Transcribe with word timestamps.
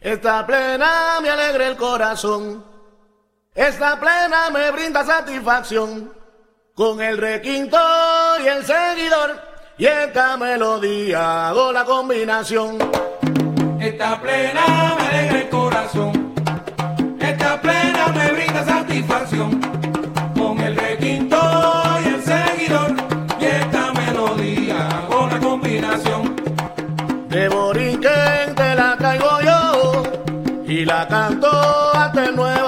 Esta 0.00 0.46
plena 0.46 1.20
me 1.20 1.28
alegra 1.28 1.66
el 1.68 1.76
corazón. 1.76 2.64
Esta 3.54 4.00
plena 4.00 4.48
me 4.50 4.70
brinda 4.70 5.04
satisfacción. 5.04 6.10
Con 6.74 7.02
el 7.02 7.18
requinto 7.18 7.76
y 8.42 8.48
el 8.48 8.64
seguidor 8.64 9.38
y 9.76 9.84
esta 9.84 10.38
melodía 10.38 11.48
hago 11.48 11.70
la 11.70 11.84
combinación. 11.84 12.78
Esta 13.78 14.18
plena 14.18 14.96
me 14.98 15.06
alegra 15.06 15.38
el 15.38 15.48
corazón. 15.50 16.34
Esta 17.20 17.60
plena 17.60 18.08
me 18.08 18.32
brinda 18.32 18.64
satisfacción. 18.64 19.60
Con 20.34 20.60
el 20.60 20.76
requinto 20.76 21.36
y 22.02 22.08
el 22.08 22.24
seguidor 22.24 22.94
y 23.38 23.44
esta 23.44 23.92
melodía 23.92 24.88
hago 24.88 25.26
la 25.26 25.38
combinación. 25.38 26.36
De 27.28 27.50
la 30.90 31.06
canto 31.06 31.48
hasta 31.94 32.32
Nueva 32.32 32.59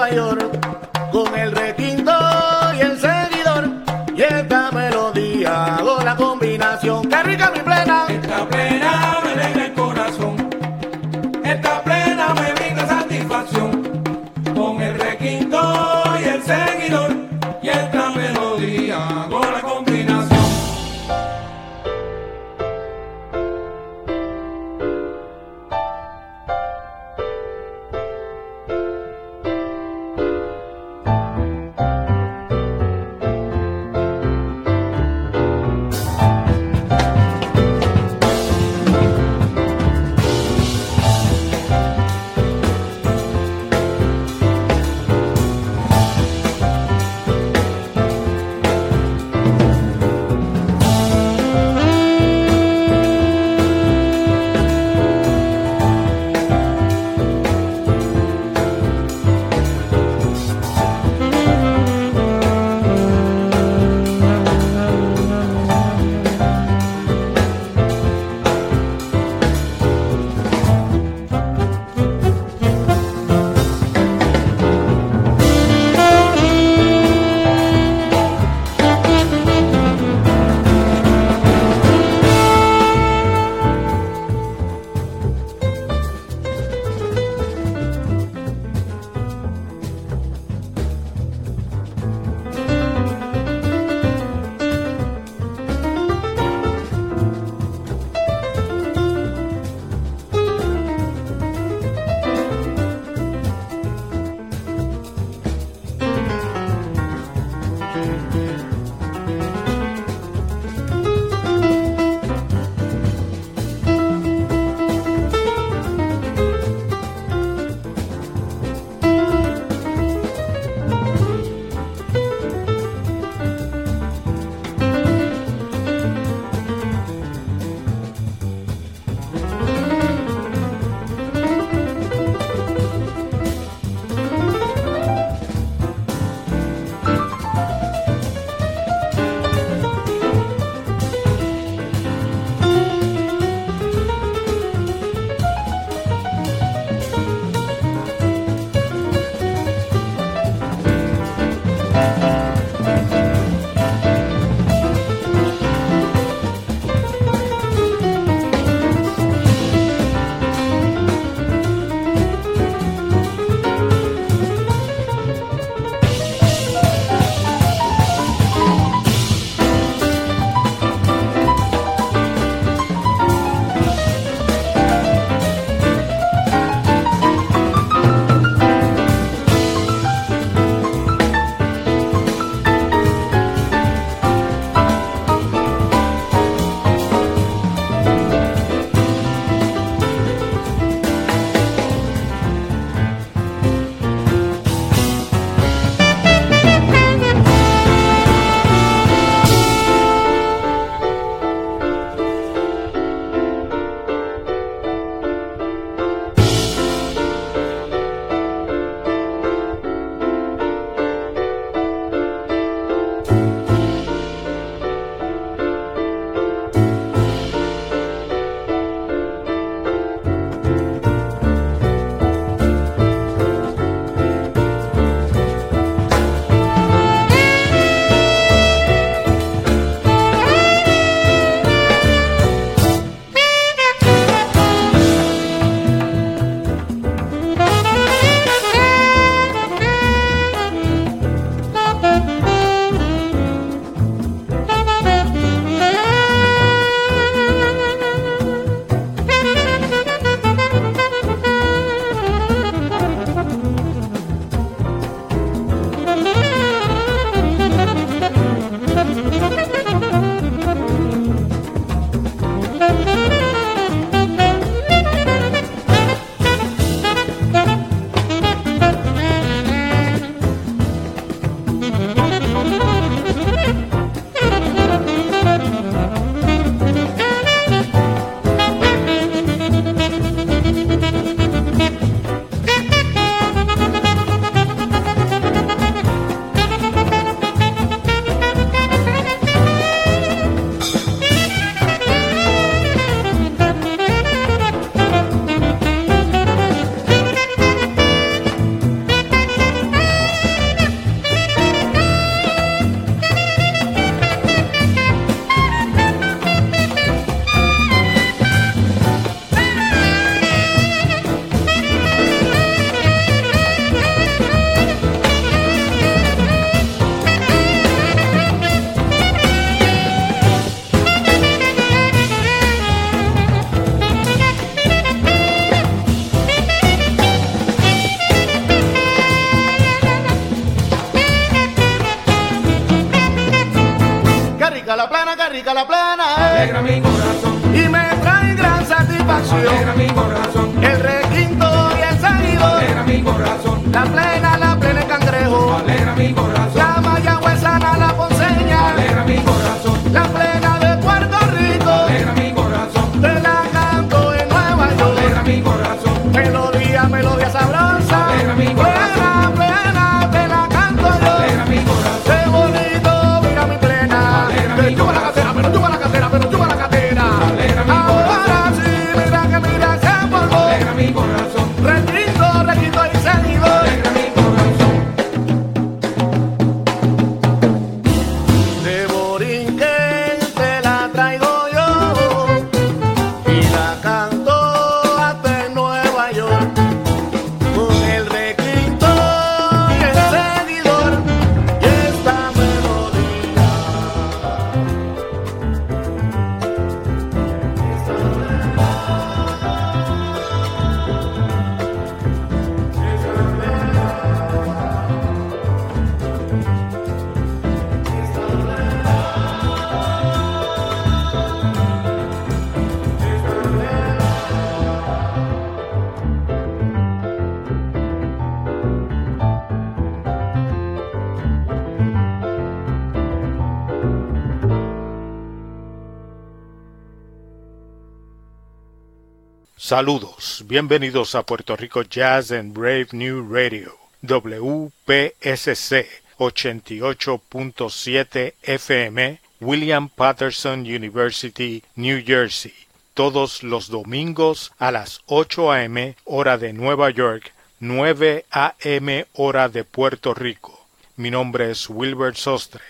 Saludos, 429.93 430.65
bienvenidos 430.65 431.35
a 431.35 431.43
Puerto 431.43 431.75
Rico 431.75 432.01
Jazz 432.01 432.51
and 432.51 432.73
Brave 432.73 433.09
New 433.11 433.47
Radio, 433.47 433.95
WPSC 434.23 436.07
88.7 436.39 438.53
FM, 438.63 439.39
William 439.61 440.09
Patterson 440.09 440.79
University, 440.79 441.83
New 441.95 442.23
Jersey, 442.25 442.73
todos 443.13 443.61
los 443.61 443.89
domingos 443.89 444.71
a 444.79 444.91
las 444.91 445.21
8 445.27 445.71
a.m. 445.71 446.15
hora 446.25 446.57
de 446.57 446.73
Nueva 446.73 447.11
York, 447.11 447.53
9 447.79 448.47
a.m. 448.49 449.27
hora 449.33 449.69
de 449.69 449.83
Puerto 449.83 450.33
Rico. 450.33 450.87
Mi 451.17 451.29
nombre 451.29 451.69
es 451.69 451.87
Wilbert 451.87 452.37
Sostre. 452.37 452.81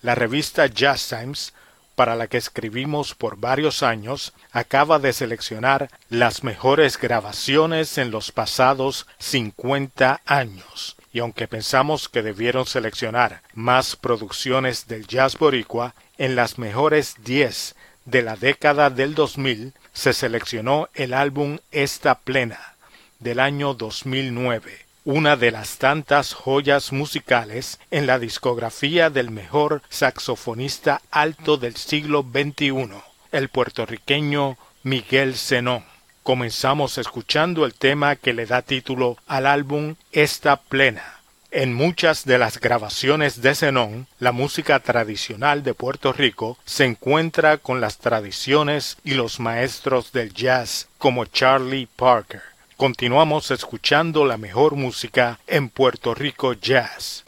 La 0.00 0.14
revista 0.14 0.68
Jazz 0.68 1.08
Times 1.08 1.54
para 1.94 2.16
la 2.16 2.26
que 2.26 2.38
escribimos 2.38 3.14
por 3.14 3.36
varios 3.36 3.82
años, 3.82 4.32
acaba 4.50 4.98
de 4.98 5.12
seleccionar 5.12 5.90
las 6.08 6.44
mejores 6.44 6.98
grabaciones 6.98 7.98
en 7.98 8.10
los 8.10 8.32
pasados 8.32 9.06
50 9.18 10.20
años. 10.26 10.96
Y 11.12 11.18
aunque 11.18 11.46
pensamos 11.46 12.08
que 12.08 12.22
debieron 12.22 12.66
seleccionar 12.66 13.42
más 13.54 13.96
producciones 13.96 14.86
del 14.86 15.06
jazz 15.06 15.38
boricua, 15.38 15.94
en 16.18 16.36
las 16.36 16.58
mejores 16.58 17.16
10 17.24 17.74
de 18.04 18.22
la 18.22 18.36
década 18.36 18.90
del 18.90 19.14
2000 19.14 19.74
se 19.92 20.12
seleccionó 20.12 20.88
el 20.94 21.14
álbum 21.14 21.58
Esta 21.70 22.18
Plena 22.18 22.76
del 23.18 23.38
año 23.40 23.74
2009 23.74 24.81
una 25.04 25.36
de 25.36 25.50
las 25.50 25.78
tantas 25.78 26.32
joyas 26.32 26.92
musicales 26.92 27.80
en 27.90 28.06
la 28.06 28.18
discografía 28.18 29.10
del 29.10 29.30
mejor 29.30 29.82
saxofonista 29.88 31.02
alto 31.10 31.56
del 31.56 31.76
siglo 31.76 32.22
XXI, 32.22 32.90
el 33.32 33.48
puertorriqueño 33.48 34.56
Miguel 34.84 35.34
Zenón. 35.36 35.84
Comenzamos 36.22 36.98
escuchando 36.98 37.66
el 37.66 37.74
tema 37.74 38.14
que 38.14 38.32
le 38.32 38.46
da 38.46 38.62
título 38.62 39.16
al 39.26 39.46
álbum 39.46 39.96
Esta 40.12 40.56
Plena. 40.56 41.18
En 41.50 41.74
muchas 41.74 42.24
de 42.24 42.38
las 42.38 42.60
grabaciones 42.60 43.42
de 43.42 43.54
Zenón, 43.56 44.06
la 44.20 44.32
música 44.32 44.78
tradicional 44.78 45.64
de 45.64 45.74
Puerto 45.74 46.12
Rico 46.12 46.56
se 46.64 46.84
encuentra 46.84 47.58
con 47.58 47.80
las 47.80 47.98
tradiciones 47.98 48.96
y 49.04 49.14
los 49.14 49.40
maestros 49.40 50.12
del 50.12 50.32
jazz 50.32 50.88
como 50.96 51.24
Charlie 51.24 51.88
Parker. 51.96 52.51
Continuamos 52.82 53.52
escuchando 53.52 54.24
la 54.24 54.36
mejor 54.36 54.74
música 54.74 55.38
en 55.46 55.68
Puerto 55.68 56.16
Rico 56.16 56.54
Jazz. 56.54 57.22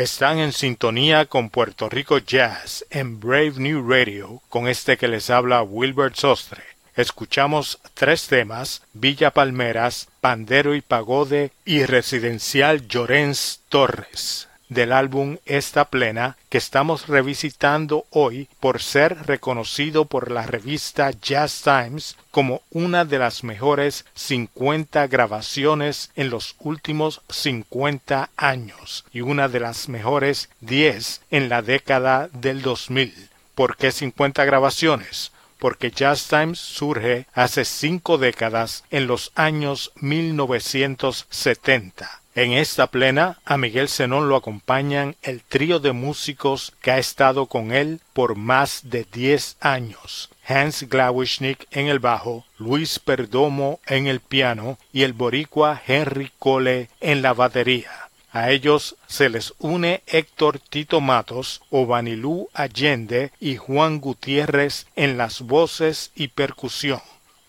Están 0.00 0.38
en 0.38 0.54
sintonía 0.54 1.26
con 1.26 1.50
Puerto 1.50 1.90
Rico 1.90 2.16
Jazz 2.16 2.86
en 2.88 3.20
Brave 3.20 3.52
New 3.56 3.86
Radio 3.86 4.40
con 4.48 4.66
este 4.66 4.96
que 4.96 5.08
les 5.08 5.28
habla 5.28 5.62
Wilbert 5.62 6.16
Sostre. 6.16 6.62
Escuchamos 6.96 7.78
tres 7.92 8.26
temas, 8.26 8.80
Villa 8.94 9.30
Palmeras, 9.30 10.08
Pandero 10.22 10.74
y 10.74 10.80
Pagode 10.80 11.52
y 11.66 11.84
Residencial 11.84 12.88
Llorens 12.88 13.60
Torres 13.68 14.49
del 14.70 14.92
álbum 14.92 15.36
Esta 15.44 15.84
Plena 15.84 16.38
que 16.48 16.56
estamos 16.56 17.08
revisitando 17.08 18.06
hoy 18.08 18.48
por 18.60 18.80
ser 18.80 19.26
reconocido 19.26 20.06
por 20.06 20.30
la 20.30 20.46
revista 20.46 21.10
Jazz 21.10 21.60
Times 21.62 22.16
como 22.30 22.62
una 22.70 23.04
de 23.04 23.18
las 23.18 23.44
mejores 23.44 24.06
50 24.14 25.06
grabaciones 25.08 26.10
en 26.16 26.30
los 26.30 26.56
últimos 26.60 27.20
50 27.28 28.30
años 28.36 29.04
y 29.12 29.20
una 29.20 29.48
de 29.48 29.60
las 29.60 29.90
mejores 29.90 30.48
10 30.60 31.20
en 31.30 31.50
la 31.50 31.60
década 31.60 32.30
del 32.32 32.62
2000. 32.62 33.28
¿Por 33.54 33.76
qué 33.76 33.92
50 33.92 34.46
grabaciones? 34.46 35.32
porque 35.58 35.90
Jazz 35.90 36.26
Times 36.26 36.58
surge 36.58 37.26
hace 37.34 37.66
cinco 37.66 38.16
décadas 38.16 38.84
en 38.90 39.06
los 39.06 39.30
años 39.34 39.92
1970 39.96 42.19
en 42.34 42.52
esta 42.52 42.86
plena, 42.86 43.38
a 43.44 43.56
Miguel 43.56 43.88
Zenón 43.88 44.28
lo 44.28 44.36
acompañan 44.36 45.16
el 45.22 45.42
trío 45.42 45.80
de 45.80 45.92
músicos 45.92 46.72
que 46.80 46.92
ha 46.92 46.98
estado 46.98 47.46
con 47.46 47.72
él 47.72 48.00
por 48.12 48.36
más 48.36 48.82
de 48.84 49.06
diez 49.12 49.56
años. 49.60 50.30
Hans 50.46 50.88
Glawischnik 50.88 51.66
en 51.70 51.88
el 51.88 51.98
bajo, 51.98 52.44
Luis 52.58 52.98
Perdomo 52.98 53.80
en 53.86 54.06
el 54.06 54.20
piano 54.20 54.78
y 54.92 55.02
el 55.02 55.12
boricua 55.12 55.80
Henry 55.86 56.30
Cole 56.38 56.88
en 57.00 57.22
la 57.22 57.34
batería. 57.34 57.90
A 58.32 58.50
ellos 58.50 58.96
se 59.08 59.28
les 59.28 59.52
une 59.58 60.02
Héctor 60.06 60.60
Tito 60.60 61.00
Matos, 61.00 61.62
Obanilú 61.70 62.48
Allende 62.54 63.32
y 63.40 63.56
Juan 63.56 64.00
Gutiérrez 64.00 64.86
en 64.94 65.18
las 65.18 65.40
voces 65.40 66.12
y 66.14 66.28
percusión. 66.28 67.00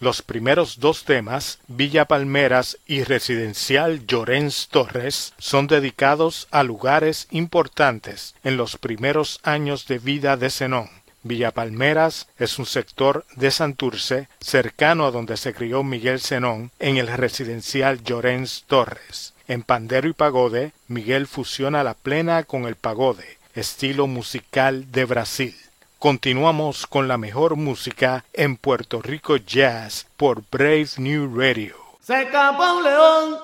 Los 0.01 0.23
primeros 0.23 0.79
dos 0.79 1.03
temas, 1.03 1.59
Villa 1.67 2.05
Palmeras 2.05 2.79
y 2.87 3.03
Residencial 3.03 4.07
Llorens 4.07 4.67
Torres, 4.69 5.35
son 5.37 5.67
dedicados 5.67 6.47
a 6.49 6.63
lugares 6.63 7.27
importantes 7.29 8.33
en 8.43 8.57
los 8.57 8.77
primeros 8.77 9.39
años 9.43 9.85
de 9.85 9.99
vida 9.99 10.37
de 10.37 10.49
Zenón. 10.49 10.89
Villa 11.21 11.51
Palmeras 11.51 12.27
es 12.39 12.57
un 12.57 12.65
sector 12.65 13.27
de 13.35 13.51
Santurce 13.51 14.27
cercano 14.39 15.05
a 15.05 15.11
donde 15.11 15.37
se 15.37 15.53
crió 15.53 15.83
Miguel 15.83 16.19
Zenón 16.19 16.71
en 16.79 16.97
el 16.97 17.05
residencial 17.05 18.03
Llorens 18.03 18.63
Torres. 18.65 19.35
En 19.47 19.61
Pandero 19.61 20.09
y 20.09 20.13
Pagode, 20.13 20.73
Miguel 20.87 21.27
fusiona 21.27 21.83
la 21.83 21.93
plena 21.93 22.43
con 22.43 22.65
el 22.65 22.75
pagode, 22.75 23.37
estilo 23.53 24.07
musical 24.07 24.91
de 24.91 25.05
Brasil. 25.05 25.55
Continuamos 26.01 26.87
con 26.87 27.07
la 27.07 27.19
mejor 27.19 27.57
música 27.57 28.25
en 28.33 28.57
Puerto 28.57 29.03
Rico 29.03 29.37
Jazz 29.37 30.07
por 30.17 30.41
Brave 30.49 30.89
New 30.97 31.39
Radio. 31.39 31.75
Se 31.99 32.23
escapa 32.23 32.73
un 32.73 32.83
león 32.83 33.37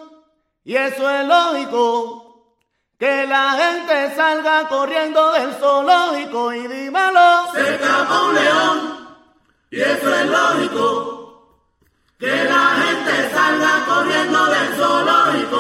y 0.63 0.76
eso 0.76 1.08
es 1.08 1.28
lógico. 1.28 2.58
Que 2.98 3.28
la 3.28 3.52
gente 3.52 4.15
salga 4.15 4.67
corriendo 4.67 5.34
del 5.34 5.54
zoológico 5.54 6.52
y 6.52 6.67
dímelo. 6.67 7.54
Se 7.54 7.76
escapa 7.76 8.24
un 8.24 8.34
león 8.34 9.08
y 9.70 9.80
eso 9.80 10.15
es 10.15 10.26
lógico. 10.26 11.60
Que 12.17 12.43
la 12.43 12.70
gente 12.82 13.36
salga 13.36 13.86
corriendo 13.86 14.46
del 14.48 14.76
zoológico. 14.76 15.57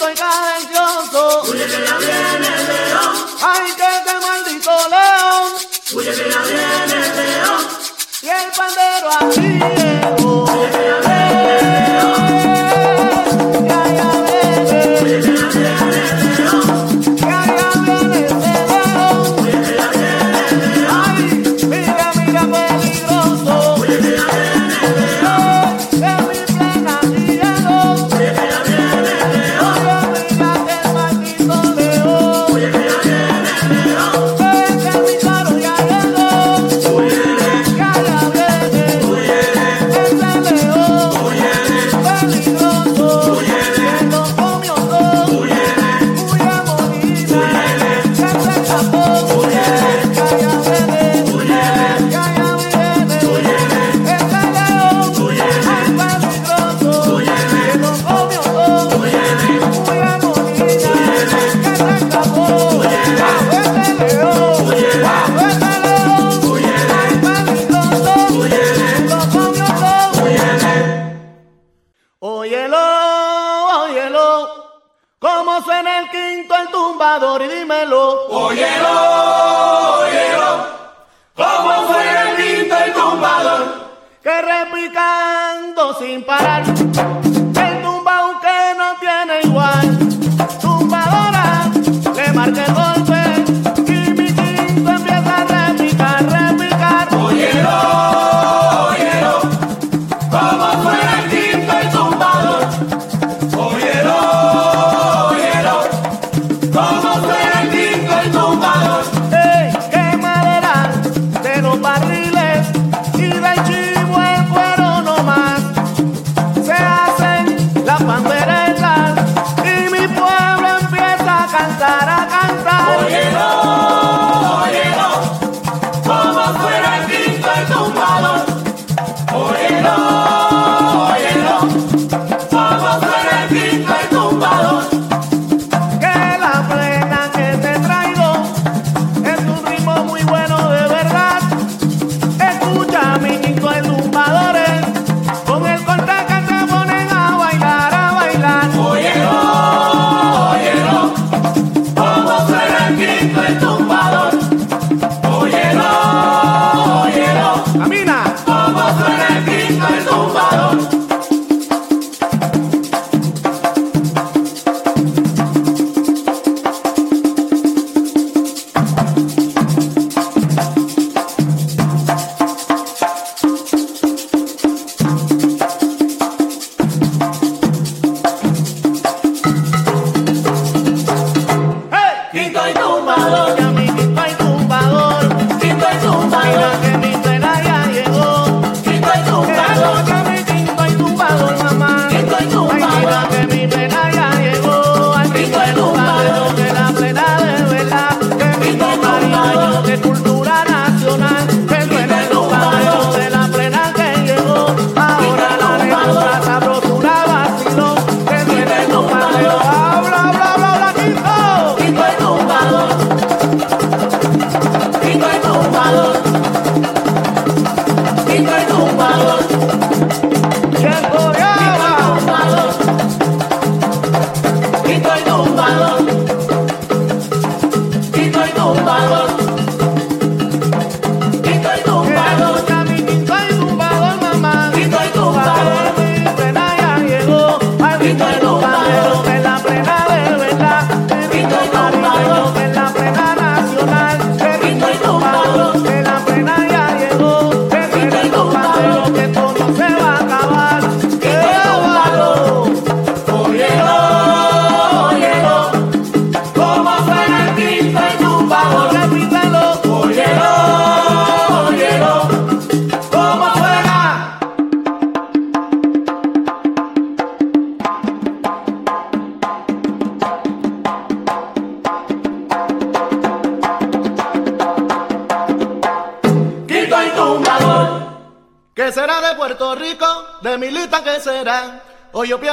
Bonito 0.00 0.10
y 0.10 0.14
cadencioso! 0.14 1.42
Oye, 1.42 1.66
que 1.66 1.86
ya 1.86 1.98
viene 1.98 2.46
el 2.46 2.66
león. 2.66 3.26
¡Ay, 3.42 3.72
que 3.72 3.90
qué 4.04 4.26
maldito 4.26 4.70
león! 4.88 5.52
Oye, 5.96 6.12
que 6.12 6.30
ya 6.30 6.42
viene 6.42 7.06
el 7.06 7.16
león. 7.16 7.68
Y 8.22 8.28
el 8.28 8.52
pandero 8.52 9.10
aquí 9.12 10.19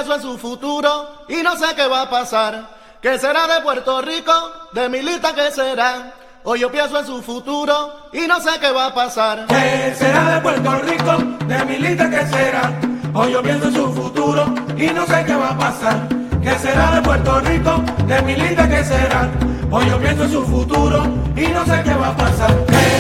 pienso 0.07 0.15
en 0.15 0.21
su 0.33 0.37
futuro 0.37 1.07
y 1.27 1.43
no 1.43 1.57
sé 1.57 1.75
qué 1.75 1.85
va 1.87 2.03
a 2.03 2.09
pasar. 2.09 2.69
¿Qué 3.01 3.19
será 3.19 3.45
de 3.47 3.61
Puerto 3.61 4.01
Rico? 4.01 4.31
De 4.71 4.87
Milita, 4.87 5.33
¿qué 5.35 5.51
será? 5.51 6.13
Hoy 6.43 6.61
yo 6.61 6.71
pienso 6.71 6.99
en 6.99 7.05
su 7.05 7.21
futuro 7.21 8.09
y 8.13 8.25
no 8.25 8.39
sé 8.39 8.51
qué 8.59 8.71
va 8.71 8.87
a 8.87 8.93
pasar. 8.93 9.45
¿Qué 9.47 9.93
será 9.97 10.35
de 10.35 10.41
Puerto 10.41 10.71
Rico? 10.79 11.17
De 11.45 11.65
Milita, 11.65 12.09
¿qué 12.09 12.25
será? 12.25 12.71
Hoy 13.13 13.33
yo 13.33 13.41
pienso 13.43 13.67
en 13.67 13.73
su 13.73 13.93
futuro 13.93 14.45
y 14.77 14.87
no 14.87 15.05
sé 15.05 15.25
qué 15.25 15.35
va 15.35 15.49
a 15.49 15.57
pasar. 15.57 16.07
¿Qué 16.41 16.57
será 16.57 16.91
de 16.91 17.01
Puerto 17.01 17.39
Rico? 17.41 17.83
De 18.07 18.21
Milita, 18.21 18.69
¿qué 18.69 18.83
será? 18.85 19.29
Hoy 19.69 19.89
yo 19.89 19.99
pienso 19.99 20.23
en 20.23 20.31
su 20.31 20.45
futuro 20.45 21.03
y 21.35 21.47
no 21.47 21.65
sé 21.65 21.81
qué 21.83 21.93
va 21.95 22.09
a 22.09 22.15
pasar. 22.15 22.55
¿Qué 22.67 22.96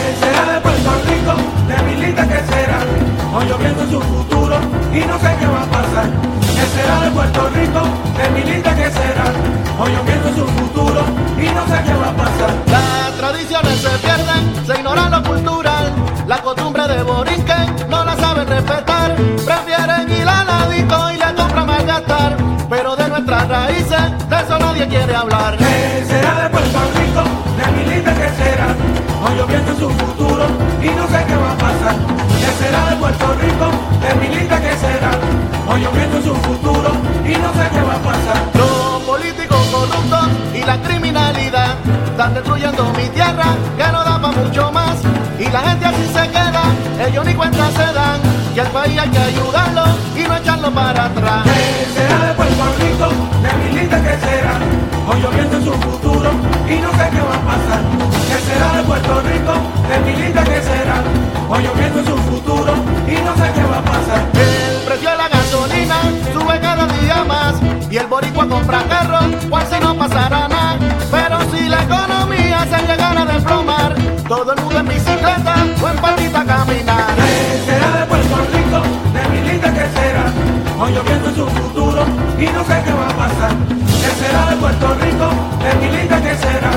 hablar. 25.17 25.57
¿Qué 25.57 26.05
será 26.05 26.43
de 26.43 26.49
Puerto 26.49 26.79
Rico? 26.99 27.23
De 27.57 27.65
mi 27.73 27.91
linda, 27.91 28.13
¿qué 28.13 28.29
será? 28.41 28.67
Hoy 29.23 29.37
yo 29.37 29.47
pienso 29.47 29.75
su 29.75 29.89
futuro 29.89 30.45
y 30.81 30.89
no 30.89 31.07
sé 31.07 31.25
qué 31.27 31.35
va 31.35 31.51
a 31.51 31.57
pasar. 31.57 31.95
¿Qué 32.39 32.51
será 32.63 32.89
de 32.89 32.95
Puerto 32.97 33.25
Rico? 33.41 33.67
De 34.03 34.15
mi 34.19 34.35
linda, 34.35 34.61
¿qué 34.61 34.77
será? 34.77 35.11
Hoy 35.67 35.81
yo 35.81 35.91
pienso 35.91 36.21
su 36.21 36.35
futuro 36.35 36.91
y 37.25 37.33
no 37.43 37.49
sé 37.53 37.65
qué 37.73 37.81
va 37.81 37.95
a 37.95 38.03
pasar. 38.11 38.39
Los 38.53 39.03
políticos 39.03 39.61
corruptos 39.71 40.27
y 40.53 40.63
la 40.63 40.81
criminalidad 40.81 41.75
están 42.05 42.33
destruyendo 42.33 42.93
mi 42.95 43.07
tierra 43.09 43.55
que 43.77 43.87
no 43.91 44.03
da 44.03 44.21
para 44.21 44.37
mucho 44.37 44.71
más. 44.71 44.97
Y 45.39 45.49
la 45.49 45.61
gente 45.61 45.85
así 45.85 46.05
se 46.13 46.29
queda, 46.29 46.63
ellos 47.07 47.25
ni 47.25 47.33
cuenta 47.33 47.69
se 47.71 47.93
dan. 47.93 48.21
Que 48.53 48.61
al 48.61 48.67
país 48.69 48.99
hay 48.99 49.09
que 49.09 49.19
ayudarlo 49.19 49.83
y 50.15 50.27
no 50.27 50.35
echarlo 50.35 50.71
para 50.71 51.05
atrás. 51.05 51.43
¿Qué 51.43 51.85
será 51.93 52.25
de 52.27 52.33
Puerto 52.33 52.63
Rico? 52.79 53.07
De 53.43 53.53
mi 53.57 53.79
linda 53.79 54.01
que 54.01 54.17
será. 54.25 54.76
Hoy 55.09 55.21
yo 55.21 55.29
pienso 55.29 55.61
su 55.61 55.71
futuro 55.71 56.29
y 56.67 56.75
no 56.81 56.91
sé 56.91 57.09
qué 57.11 57.21
va 57.21 57.35
a 57.35 57.45
pasar. 57.47 57.81
¿Qué 58.27 58.39
será 58.45 58.73
de 58.75 58.83
Puerto 58.83 59.21
Rico? 59.21 59.53
De 59.87 59.99
mi 60.05 60.21
linda 60.21 60.43
que 60.43 60.61
será. 60.61 61.01
Hoy 61.47 61.63
yo 61.63 61.71
pienso 61.71 62.03
su 62.03 62.17
futuro 62.23 62.73
y 63.07 63.15
no 63.23 63.33
sé 63.35 63.51
qué 63.55 63.63
va 63.63 63.77
a 63.77 63.81
pasar. 63.83 64.21
El 64.33 64.85
precio 64.85 65.09
de 65.09 65.15
la 65.15 65.29
gasolina 65.29 65.95
sube 66.33 66.59
cada 66.59 66.87
día 66.87 67.23
más 67.23 67.55
y 67.89 67.95
el 67.95 68.07
boricua 68.07 68.49
compra 68.49 68.83
carro, 68.89 69.19
cual 69.49 69.65
si 69.71 69.79
no 69.79 69.95
pasara 69.95 70.49
nada. 70.49 70.77
Pero 71.09 71.39
si 71.51 71.69
la 71.69 71.83
economía 71.83 72.67
se 72.69 72.85
llegara 72.85 73.21
a 73.21 73.25
desplomar, 73.25 73.95
todo 74.27 74.51
el 74.51 74.61
mundo 74.61 74.79
en 74.79 74.87
bicicleta 74.89 75.55
o 75.81 75.87
en 75.87 75.97
patita 75.99 76.43
caminar. 76.43 77.15
¿Qué 77.15 77.71
será 77.71 77.91
de 77.97 78.05
Puerto 78.07 78.35
Rico? 78.53 78.81
De 79.13 79.29
mi 79.29 79.49
linda 79.51 79.73
que 79.73 79.87
será. 79.97 80.25
Hoy 80.77 80.93
yo 80.93 81.01
pienso 81.01 81.33
su 81.33 81.47
futuro 81.47 82.03
y 82.37 82.45
no 82.47 82.61
sé 82.65 82.83
qué 82.83 82.91
va 82.91 83.07
a 83.07 83.15
pasar. 83.15 83.86
¿Qué 84.27 84.33
será 84.33 84.45
de 84.49 84.57
Puerto 84.57 84.87
Rico? 84.95 85.29
De 85.63 85.75
mi 85.79 85.97
linda 85.97 86.21
que 86.21 86.35
será. 86.35 86.71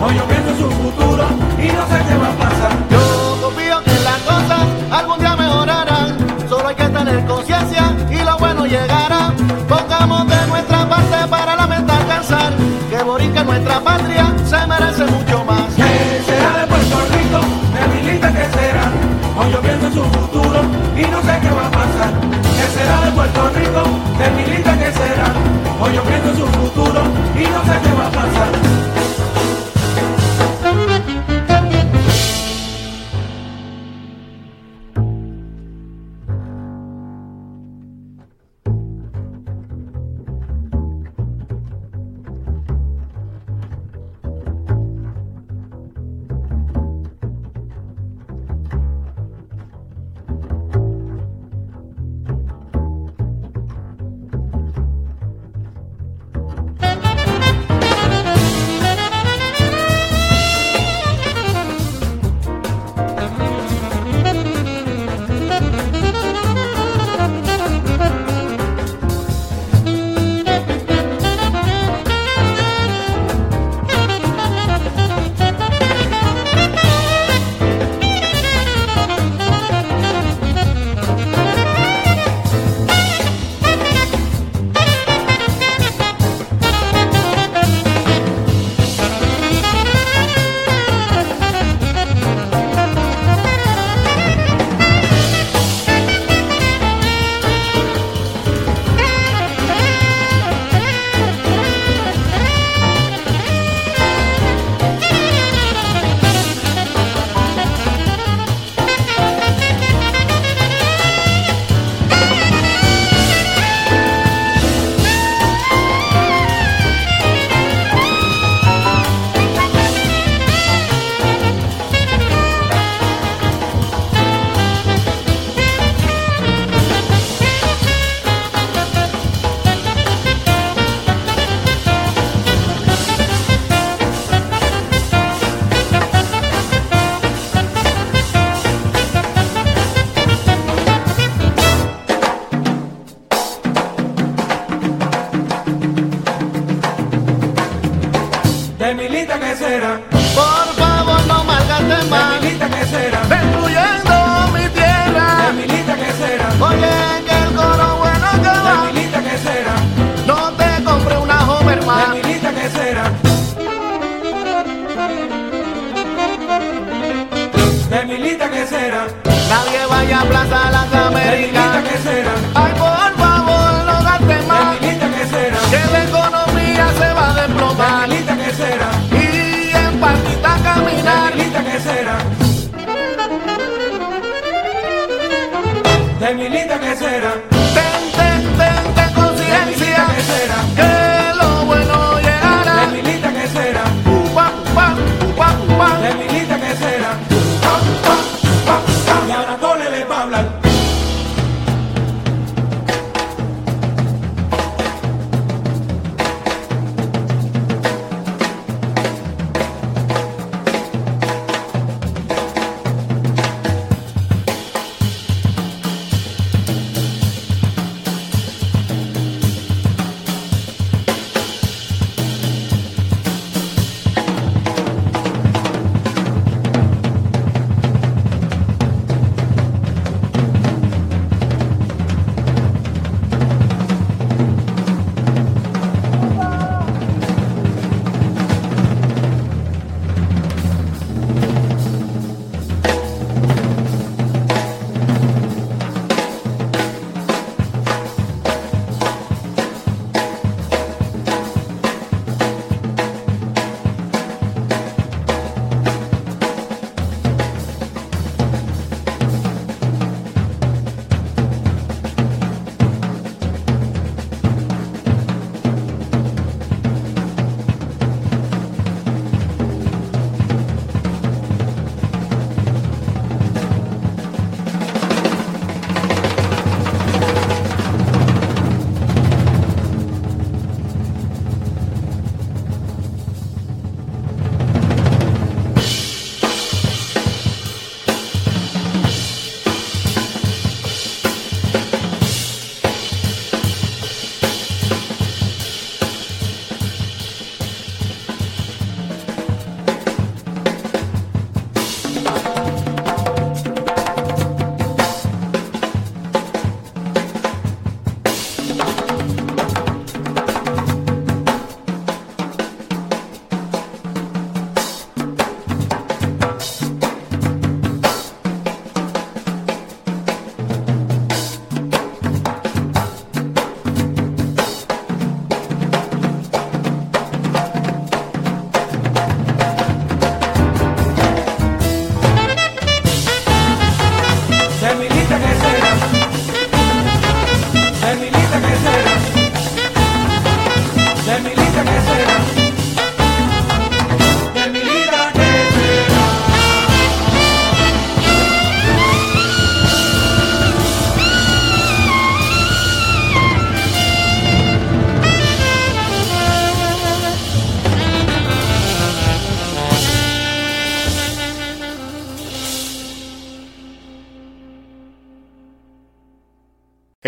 Hoy 0.00 0.16
yo 0.16 0.24
pienso 0.24 0.56
su 0.56 0.70
futuro 0.70 1.24
y 1.58 1.66
no 1.66 1.86
sé 1.86 2.02
qué 2.08 2.16
va 2.16 2.28
a 2.28 2.48
pasar. 2.48 2.72
Yo 2.90 3.38
confío 3.42 3.82
que 3.84 4.00
las 4.00 4.18
cosas 4.22 4.66
algún 4.90 5.18
día 5.18 5.36
mejorarán. 5.36 6.16
Solo 6.48 6.68
hay 6.68 6.74
que 6.74 6.88
tener 6.88 7.26
conciencia 7.26 7.94
y 8.10 8.24
lo 8.24 8.38
bueno 8.38 8.64
llegará. 8.64 9.34
Pongamos 9.68 10.28
de 10.28 10.46
nuestra 10.46 10.88
parte 10.88 11.28
para 11.28 11.56
lamentar 11.56 12.06
cansar. 12.06 12.52
Que 12.88 13.02
Borica 13.02 13.40
es 13.40 13.46
nuestra 13.46 13.80
patria 13.80 14.34
se 14.46 14.66
merece 14.66 15.04
mucho 15.04 15.44
más. 15.44 15.63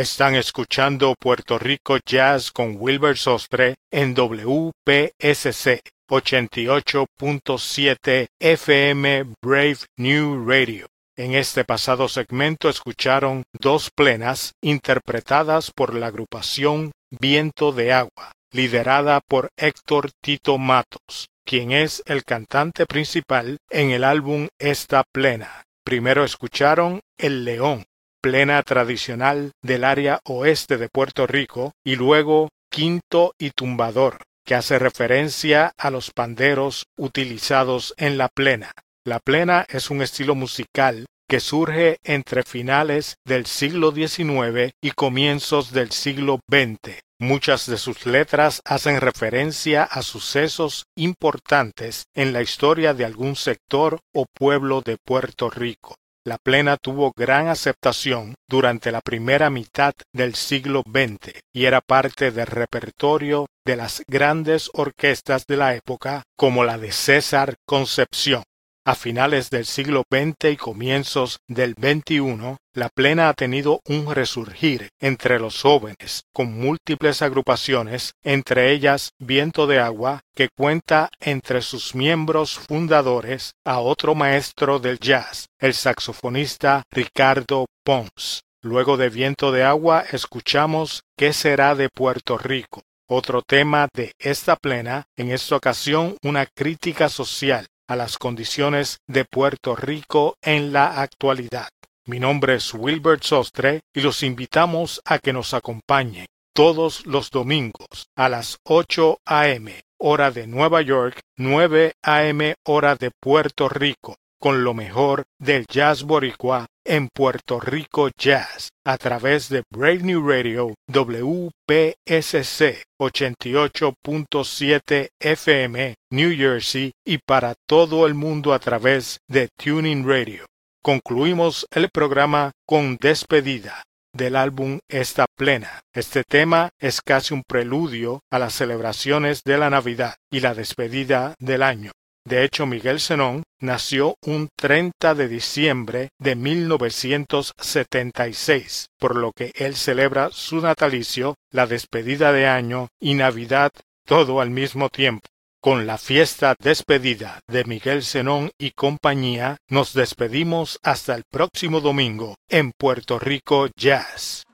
Están 0.08 0.36
escuchando 0.36 1.16
Puerto 1.18 1.58
Rico 1.58 1.98
Jazz 2.06 2.52
con 2.52 2.76
Wilber 2.78 3.18
Sostre 3.18 3.74
en 3.90 4.14
WPSC 4.14 5.80
88.7 6.08 8.28
FM 8.38 9.34
Brave 9.42 9.78
New 9.98 10.48
Radio. 10.48 10.86
En 11.16 11.34
este 11.34 11.64
pasado 11.64 12.08
segmento 12.08 12.68
escucharon 12.68 13.42
dos 13.60 13.90
plenas 13.90 14.52
interpretadas 14.62 15.72
por 15.72 15.92
la 15.92 16.06
agrupación 16.06 16.92
Viento 17.10 17.72
de 17.72 17.92
Agua, 17.92 18.30
liderada 18.52 19.20
por 19.20 19.48
Héctor 19.56 20.12
Tito 20.22 20.56
Matos, 20.56 21.26
quien 21.44 21.72
es 21.72 22.04
el 22.06 22.22
cantante 22.22 22.86
principal 22.86 23.58
en 23.70 23.90
el 23.90 24.04
álbum 24.04 24.46
Esta 24.60 25.02
Plena. 25.12 25.64
Primero 25.84 26.24
escucharon 26.24 27.00
El 27.18 27.44
León, 27.44 27.86
plena 28.20 28.62
tradicional 28.62 29.52
del 29.62 29.84
área 29.84 30.20
oeste 30.24 30.76
de 30.78 30.88
Puerto 30.88 31.26
Rico, 31.26 31.72
y 31.84 31.96
luego 31.96 32.48
Quinto 32.70 33.32
y 33.38 33.50
Tumbador, 33.50 34.18
que 34.44 34.54
hace 34.54 34.78
referencia 34.78 35.72
a 35.78 35.90
los 35.90 36.10
panderos 36.10 36.84
utilizados 36.96 37.94
en 37.96 38.18
la 38.18 38.28
plena. 38.28 38.72
La 39.04 39.20
plena 39.20 39.66
es 39.68 39.90
un 39.90 40.02
estilo 40.02 40.34
musical 40.34 41.06
que 41.28 41.40
surge 41.40 41.98
entre 42.04 42.42
finales 42.42 43.16
del 43.24 43.46
siglo 43.46 43.92
XIX 43.92 44.72
y 44.80 44.90
comienzos 44.92 45.72
del 45.72 45.90
siglo 45.90 46.40
XX. 46.48 47.00
Muchas 47.18 47.66
de 47.66 47.78
sus 47.78 48.06
letras 48.06 48.60
hacen 48.64 49.00
referencia 49.00 49.82
a 49.84 50.02
sucesos 50.02 50.84
importantes 50.96 52.04
en 52.14 52.32
la 52.32 52.42
historia 52.42 52.94
de 52.94 53.04
algún 53.04 53.36
sector 53.36 54.00
o 54.14 54.26
pueblo 54.32 54.82
de 54.82 54.98
Puerto 55.04 55.50
Rico. 55.50 55.96
La 56.26 56.38
plena 56.38 56.76
tuvo 56.76 57.12
gran 57.16 57.46
aceptación 57.46 58.34
durante 58.48 58.90
la 58.90 59.00
primera 59.00 59.48
mitad 59.48 59.92
del 60.12 60.34
siglo 60.34 60.82
XX 60.84 61.38
y 61.54 61.66
era 61.66 61.80
parte 61.80 62.32
del 62.32 62.48
repertorio 62.48 63.46
de 63.64 63.76
las 63.76 64.02
grandes 64.08 64.68
orquestas 64.74 65.46
de 65.46 65.56
la 65.56 65.76
época 65.76 66.24
como 66.36 66.64
la 66.64 66.78
de 66.78 66.90
César 66.90 67.54
Concepción. 67.64 68.42
A 68.88 68.94
finales 68.94 69.50
del 69.50 69.66
siglo 69.66 70.04
XX 70.08 70.52
y 70.52 70.56
comienzos 70.56 71.40
del 71.48 71.74
XXI, 71.74 72.56
la 72.72 72.88
plena 72.88 73.28
ha 73.28 73.34
tenido 73.34 73.80
un 73.88 74.14
resurgir 74.14 74.90
entre 75.00 75.40
los 75.40 75.60
jóvenes, 75.60 76.22
con 76.32 76.56
múltiples 76.56 77.20
agrupaciones, 77.20 78.12
entre 78.22 78.70
ellas 78.70 79.10
Viento 79.18 79.66
de 79.66 79.80
Agua, 79.80 80.20
que 80.36 80.50
cuenta 80.56 81.10
entre 81.18 81.62
sus 81.62 81.96
miembros 81.96 82.60
fundadores 82.60 83.54
a 83.64 83.80
otro 83.80 84.14
maestro 84.14 84.78
del 84.78 85.00
jazz, 85.00 85.46
el 85.58 85.74
saxofonista 85.74 86.84
Ricardo 86.92 87.66
Pons. 87.84 88.42
Luego 88.62 88.96
de 88.96 89.08
Viento 89.08 89.50
de 89.50 89.64
Agua 89.64 90.04
escuchamos 90.12 91.02
¿Qué 91.18 91.32
será 91.32 91.74
de 91.74 91.88
Puerto 91.88 92.38
Rico? 92.38 92.82
Otro 93.08 93.42
tema 93.42 93.88
de 93.92 94.12
esta 94.20 94.54
plena, 94.54 95.06
en 95.16 95.32
esta 95.32 95.56
ocasión 95.56 96.16
una 96.22 96.46
crítica 96.46 97.08
social 97.08 97.66
a 97.88 97.96
las 97.96 98.18
condiciones 98.18 98.98
de 99.06 99.24
Puerto 99.24 99.76
Rico 99.76 100.36
en 100.42 100.72
la 100.72 101.00
actualidad. 101.00 101.68
Mi 102.06 102.20
nombre 102.20 102.54
es 102.54 102.72
Wilbert 102.72 103.22
Sostre 103.22 103.80
y 103.94 104.00
los 104.00 104.22
invitamos 104.22 105.00
a 105.04 105.18
que 105.18 105.32
nos 105.32 105.54
acompañen 105.54 106.26
todos 106.54 107.04
los 107.04 107.30
domingos 107.30 108.08
a 108.16 108.28
las 108.28 108.58
8 108.64 109.18
a.m. 109.26 109.82
hora 109.98 110.30
de 110.30 110.46
Nueva 110.46 110.82
York, 110.82 111.20
9 111.36 111.94
a.m. 112.02 112.54
hora 112.64 112.94
de 112.94 113.10
Puerto 113.10 113.68
Rico, 113.68 114.16
con 114.38 114.64
lo 114.64 114.72
mejor 114.72 115.24
del 115.38 115.66
jazz 115.66 116.04
boricua 116.04 116.66
en 116.86 117.08
Puerto 117.12 117.60
Rico 117.60 118.08
Jazz 118.18 118.70
a 118.84 118.98
través 118.98 119.48
de 119.48 119.62
Brave 119.72 120.02
New 120.02 120.28
Radio 120.28 120.74
WPSC 120.88 122.82
88.7 123.00 125.08
FM 125.20 125.94
New 126.10 126.36
Jersey 126.36 126.90
y 127.04 127.18
para 127.18 127.54
todo 127.68 128.06
el 128.06 128.14
mundo 128.14 128.52
a 128.52 128.58
través 128.58 129.18
de 129.28 129.48
Tuning 129.56 130.04
Radio 130.06 130.46
concluimos 130.86 131.66
el 131.72 131.90
programa 131.90 132.52
con 132.64 132.96
despedida 133.00 133.82
del 134.12 134.36
álbum 134.36 134.78
Esta 134.88 135.26
Plena. 135.36 135.80
Este 135.92 136.22
tema 136.22 136.68
es 136.80 137.00
casi 137.00 137.34
un 137.34 137.42
preludio 137.42 138.20
a 138.30 138.38
las 138.38 138.54
celebraciones 138.54 139.42
de 139.44 139.58
la 139.58 139.68
Navidad 139.68 140.14
y 140.30 140.38
la 140.38 140.54
despedida 140.54 141.34
del 141.40 141.64
año. 141.64 141.90
De 142.24 142.44
hecho, 142.44 142.66
Miguel 142.66 143.00
Zenón 143.00 143.42
nació 143.60 144.16
un 144.24 144.48
30 144.56 145.14
de 145.14 145.28
diciembre 145.28 146.08
de 146.18 146.36
1976, 146.36 148.86
por 148.98 149.16
lo 149.16 149.32
que 149.32 149.52
él 149.54 149.76
celebra 149.76 150.30
su 150.32 150.60
natalicio, 150.60 151.36
la 151.50 151.66
despedida 151.66 152.32
de 152.32 152.46
año 152.46 152.88
y 153.00 153.14
Navidad 153.14 153.70
todo 154.06 154.40
al 154.40 154.50
mismo 154.50 154.88
tiempo. 154.88 155.28
Con 155.60 155.86
la 155.86 155.98
fiesta 155.98 156.54
despedida 156.60 157.40
de 157.48 157.64
Miguel 157.64 158.04
Zenón 158.04 158.52
y 158.56 158.70
compañía, 158.70 159.56
nos 159.68 159.94
despedimos 159.94 160.78
hasta 160.82 161.16
el 161.16 161.24
próximo 161.28 161.80
domingo 161.80 162.36
en 162.48 162.70
Puerto 162.70 163.18
Rico 163.18 163.66
Jazz. 163.76 164.45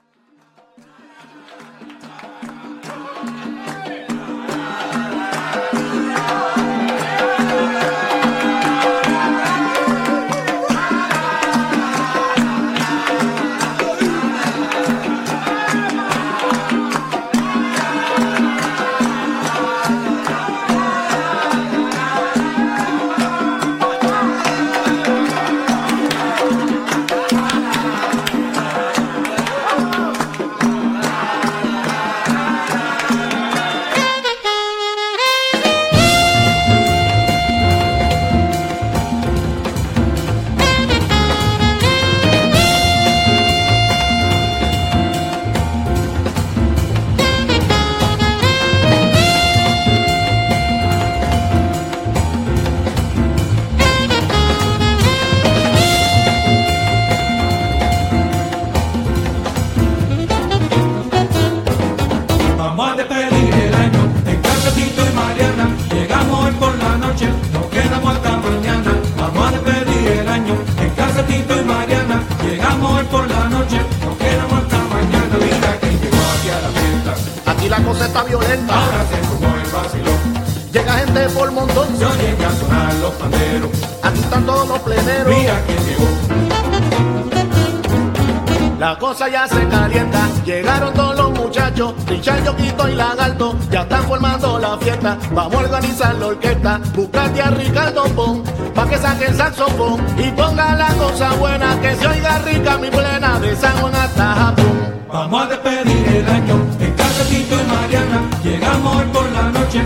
Ya 89.11 89.49
se 89.49 89.69
calienta. 89.69 90.29
Llegaron 90.45 90.95
todos 90.95 91.17
los 91.17 91.31
muchachos, 91.33 91.95
Richard, 92.07 92.45
Yoquito 92.45 92.89
y 92.89 92.95
Lagarto, 92.95 93.57
ya 93.71 93.83
están 93.83 94.05
formando 94.05 94.59
la 94.59 94.79
fiesta. 94.79 95.19
Vamos 95.33 95.55
a 95.55 95.59
organizar 95.59 96.15
la 96.15 96.27
orquesta, 96.27 96.81
buscate 96.95 97.43
a 97.43 97.51
Ricardo 97.51 98.05
Pon, 98.15 98.45
pa' 98.75 98.87
que 98.89 98.99
saque 98.99 99.27
el 99.27 99.37
saxofón 99.37 100.01
y 100.19 100.31
ponga 100.31 100.77
la 100.77 100.95
cosa 100.95 101.33
buena, 101.35 101.81
que 101.81 101.97
se 101.97 102.07
oiga 102.07 102.39
rica 102.39 102.79
mi 102.79 102.91
plena 102.91 103.41
de 103.41 103.57
San 103.57 103.77
hasta 103.95 104.35
Japón. 104.35 105.03
Vamos 105.13 105.43
a 105.43 105.49
despedir 105.49 106.09
el 106.09 106.29
año 106.29 106.55
en 106.81 106.93
casa 106.95 107.25
Tito 107.29 107.55
y 107.55 107.65
Mariana, 107.73 108.31
llegamos 108.43 108.97
hoy 108.97 109.05
por 109.13 109.31
la 109.33 109.43
noche, 109.51 109.83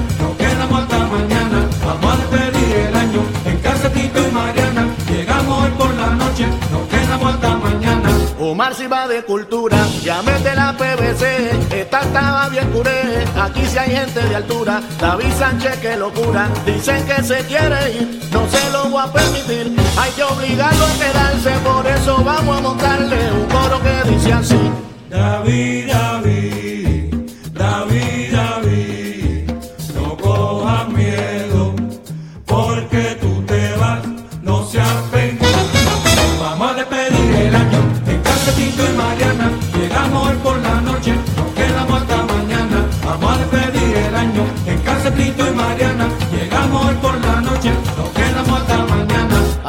Omar 8.57 8.74
si 8.74 8.86
va 8.86 9.07
de 9.07 9.22
cultura, 9.22 9.76
llámete 10.02 10.54
la 10.54 10.74
PVC, 10.78 11.78
esta 11.78 12.00
estaba 12.00 12.48
bien 12.48 12.66
curé, 12.70 13.22
aquí 13.38 13.61
si 13.66 13.76
hay 13.76 13.90
gente 13.90 14.18
de 14.18 14.34
altura, 14.34 14.80
David 14.98 15.30
Sánchez 15.38 15.76
que 15.80 15.94
locura, 15.98 16.48
dicen 16.64 17.04
que 17.04 17.22
se 17.22 17.44
quiere 17.44 17.92
ir, 17.92 18.18
no 18.32 18.48
se 18.48 18.70
lo 18.70 18.88
voy 18.88 19.02
a 19.04 19.12
permitir, 19.12 19.76
hay 19.98 20.11
que 20.12 20.22
obligarlo 20.22 20.86
a 20.86 20.92
quedarse, 20.94 21.50
por 21.62 21.86
eso 21.86 22.24
vamos 22.24 22.57
a 22.57 22.61
montarle 22.62 23.30
un 23.30 23.44
coro 23.44 23.78
que 23.82 24.11
dice 24.11 24.32
así. 24.32 24.70
David, 25.11 25.88
David. 25.92 26.65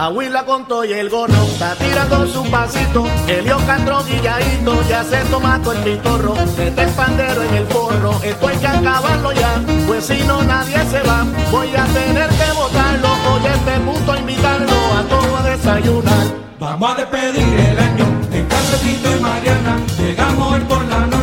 Aguila 0.08 0.46
con 0.46 0.66
todo 0.70 0.86
y 0.86 0.94
el 0.94 1.10
gorro, 1.10 1.34
está 1.44 1.76
tirando 1.76 2.26
su 2.28 2.50
pasito. 2.50 3.06
Elio 3.28 3.58
Castro 3.68 4.02
Guilladito, 4.06 4.82
ya 4.88 5.04
se 5.04 5.18
toma 5.26 5.62
con 5.62 5.76
el 5.76 5.84
pitorro. 5.84 6.34
Este 6.58 6.84
el 6.84 6.90
pandero 6.92 7.44
en 7.44 7.56
el 7.56 7.66
forro, 7.68 8.18
esto 8.24 8.48
hay 8.48 8.58
que 8.58 8.68
acabarlo 8.68 9.34
ya. 9.34 9.62
Pues 9.86 10.06
si 10.06 10.24
no 10.24 10.42
nadie 10.44 10.78
se 10.86 11.02
va, 11.02 11.26
voy 11.52 11.76
a 11.76 11.84
tener 11.88 12.30
que 12.30 12.52
votarlo. 12.56 13.10
Hoy 13.34 13.42
este 13.54 13.80
punto 13.82 14.16
invitarlo 14.16 14.78
a 14.98 15.04
todo 15.10 15.38
a 15.38 15.44
desayunar. 15.44 16.28
Vamos 16.58 16.90
a 16.90 16.96
despedir 16.96 17.60
el 17.60 17.78
año 17.78 18.06
en 18.32 18.46
casa 18.46 18.78
Tito 18.78 19.12
y 19.12 19.20
Mariana. 19.20 19.78
Llegamos 20.00 20.54
hoy 20.54 20.62
por 20.62 20.86
la 20.86 21.00
noche, 21.00 21.17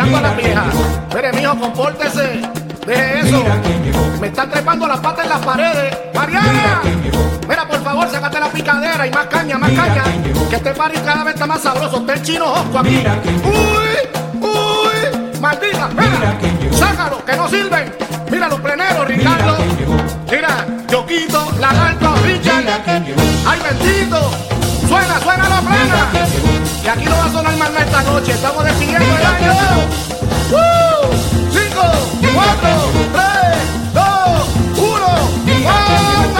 a 0.00 0.20
la 0.20 0.32
vieja. 0.34 0.64
Mire, 1.14 1.32
mijo, 1.32 1.58
compórtese. 1.58 2.42
Deje 2.86 3.20
eso. 3.20 3.42
Me 4.20 4.26
están 4.28 4.50
trepando 4.50 4.86
las 4.86 5.00
patas 5.00 5.24
en 5.24 5.30
las 5.30 5.44
paredes. 5.44 5.96
¡Mariana! 6.14 6.82
Mira 7.48 7.66
por 7.66 7.82
favor, 7.82 8.08
sácate 8.10 8.40
la 8.40 8.48
picadera 8.48 9.06
y 9.06 9.10
más 9.10 9.26
caña, 9.26 9.58
más 9.58 9.70
caña. 9.70 10.04
Que 10.50 10.56
este 10.56 10.72
party 10.72 11.00
cada 11.00 11.24
vez 11.24 11.34
está 11.34 11.46
más 11.46 11.62
sabroso. 11.62 11.98
Está 11.98 12.14
el 12.14 12.22
chino 12.22 12.46
Josco 12.46 12.78
aquí. 12.78 13.04
¡Uy! 13.44 14.42
¡Uy! 14.42 15.40
¡Maldita! 15.40 15.88
Mira. 15.88 16.38
¡Sácalo! 16.72 17.24
¡Que 17.24 17.36
no 17.36 17.48
sirven! 17.48 17.92
Mira 18.30 18.48
los 18.48 18.60
pleneros, 18.60 19.06
Ricardo. 19.06 19.56
Mira, 20.30 20.66
Yoquito, 20.88 21.52
Lagarto, 21.58 22.14
Richard. 22.24 22.64
¡Ay, 23.46 23.60
bendito! 23.64 24.30
¡Suena, 24.88 25.18
suena 25.20 25.48
la 25.48 25.60
plena! 25.60 26.75
Y 26.86 26.88
aquí 26.88 27.04
no 27.04 27.16
va 27.16 27.24
a 27.24 27.32
sonar 27.32 27.56
más 27.56 27.70
esta 27.70 28.02
noche. 28.02 28.30
Estamos 28.30 28.64
decidiendo 28.64 29.04
el 29.04 29.26
año. 29.26 29.52
¡Uh! 30.52 30.56
Cinco, 31.50 31.82
cuatro, 32.32 32.92
tres, 33.12 33.58
dos, 33.92 34.46
uno. 34.78 35.08
¡Vamos, 35.64 36.36